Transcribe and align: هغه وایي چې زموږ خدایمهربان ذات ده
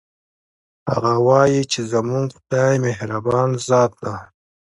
هغه 0.91 1.13
وایي 1.27 1.61
چې 1.71 1.79
زموږ 1.91 2.27
خدایمهربان 2.39 3.49
ذات 3.67 3.91
ده 4.03 4.15